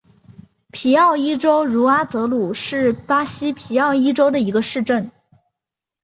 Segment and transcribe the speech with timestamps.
[0.71, 5.11] 皮奥伊州茹阿泽鲁是巴西皮奥伊州的一个市镇。